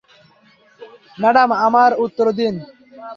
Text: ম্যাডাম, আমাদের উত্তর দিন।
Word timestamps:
ম্যাডাম, 1.17 1.49
আমাদের 1.65 1.93
উত্তর 2.05 2.27
দিন। 2.39 2.55